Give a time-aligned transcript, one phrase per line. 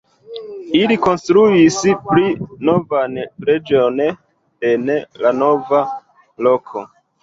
[0.79, 2.25] Ili konstruis pli
[2.71, 4.03] novan preĝejon
[4.75, 4.93] en
[5.25, 5.89] la nova
[6.47, 6.89] loko.